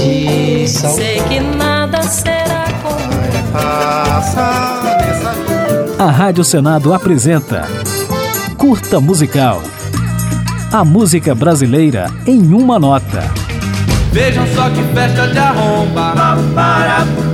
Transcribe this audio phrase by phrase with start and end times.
[0.00, 0.88] justiça.
[0.88, 3.00] Sei que nada será como
[5.98, 7.68] A Rádio Senado apresenta
[8.56, 9.62] Curta Musical.
[10.72, 13.22] A música brasileira em uma nota.
[14.12, 16.14] Vejam só que festa de arromba.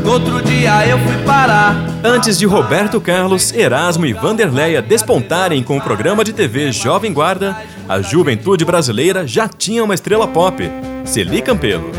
[0.04, 1.74] Outro dia eu fui parar.
[2.04, 7.56] Antes de Roberto Carlos, Erasmo e Vanderleia despontarem com o programa de TV Jovem Guarda,
[7.88, 10.70] a juventude brasileira já tinha uma estrela pop,
[11.04, 11.90] Celi Campelo.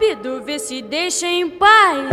[0.00, 2.08] Cupido, vê se deixa em paz.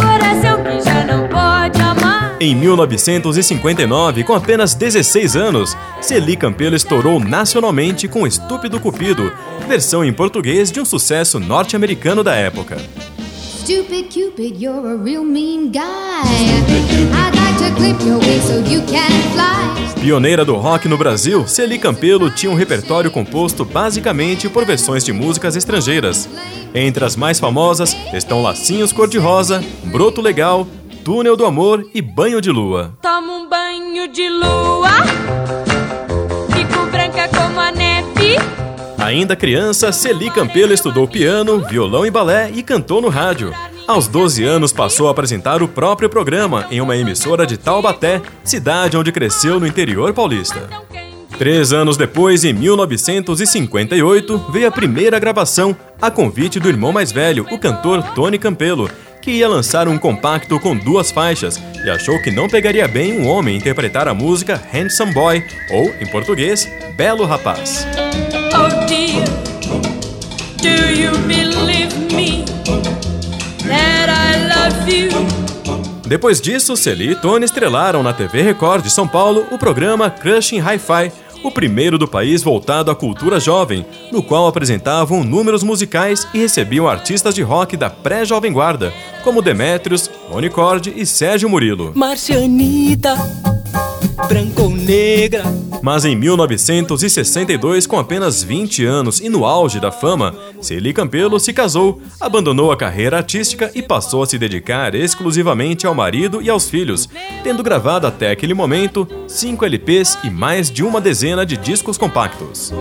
[0.00, 2.36] Coração que já não pode amar.
[2.40, 9.32] Em 1959, com apenas 16 anos, Celi Campelo estourou nacionalmente com Estúpido Cupido,
[9.66, 12.76] versão em português de um sucesso norte-americano da época.
[13.68, 15.82] Stupid Cupid, you're a real mean guy.
[17.12, 20.00] I'd like to clip your wings so you can fly.
[20.00, 25.12] Pioneira do rock no Brasil, Celi Campelo tinha um repertório composto basicamente por versões de
[25.12, 26.26] músicas estrangeiras.
[26.74, 30.66] Entre as mais famosas estão Lacinhos Cor-de-Rosa, Broto Legal,
[31.04, 32.96] Túnel do Amor e Banho de Lua.
[33.02, 34.57] Toma um banho de lua.
[39.08, 43.54] Ainda criança, Celi Campelo estudou piano, violão e balé e cantou no rádio.
[43.86, 48.98] Aos 12 anos passou a apresentar o próprio programa em uma emissora de Taubaté, cidade
[48.98, 50.68] onde cresceu no interior paulista.
[51.38, 57.46] Três anos depois, em 1958, veio a primeira gravação, a convite do irmão mais velho,
[57.50, 58.90] o cantor Tony Campelo,
[59.22, 63.26] que ia lançar um compacto com duas faixas e achou que não pegaria bem um
[63.26, 67.86] homem interpretar a música Handsome Boy, ou, em português, Belo Rapaz.
[76.08, 80.58] Depois disso, Celi e Tony estrelaram na TV Record de São Paulo o programa Crushing
[80.58, 81.12] Hi-Fi,
[81.44, 86.88] o primeiro do país voltado à cultura jovem, no qual apresentavam números musicais e recebiam
[86.88, 88.90] artistas de rock da pré-jovem guarda,
[89.22, 91.92] como Demetrios, Monicorde e Sérgio Murilo.
[91.94, 93.14] Marcianita,
[94.26, 95.44] branca ou negra.
[95.82, 101.52] Mas em 1962, com apenas 20 anos e no auge da fama, Celi Campelo se
[101.52, 106.68] casou, abandonou a carreira artística e passou a se dedicar exclusivamente ao marido e aos
[106.68, 107.08] filhos,
[107.42, 112.72] tendo gravado até aquele momento 5 LPs e mais de uma dezena de discos compactos.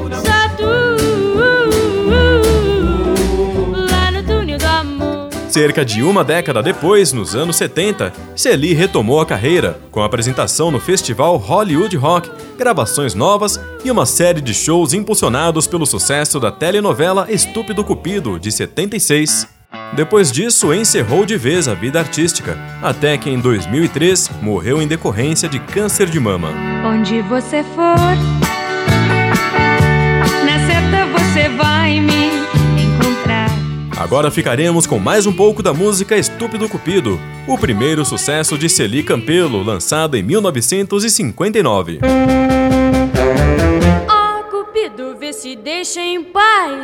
[5.58, 10.80] Cerca de uma década depois, nos anos 70, Celi retomou a carreira, com apresentação no
[10.80, 17.26] festival Hollywood Rock, gravações novas e uma série de shows impulsionados pelo sucesso da telenovela
[17.28, 19.48] Estúpido Cupido, de 76.
[19.94, 25.50] Depois disso, encerrou de vez a vida artística, até que em 2003 morreu em decorrência
[25.50, 26.52] de câncer de mama.
[26.86, 27.98] Onde você for,
[30.46, 32.17] na certa você vai me.
[33.98, 39.02] Agora ficaremos com mais um pouco da música Estúpido Cupido, o primeiro sucesso de Celi
[39.02, 42.00] Campelo, lançado em 1959.
[44.08, 46.84] Ó Cupido, vê se deixa em paz.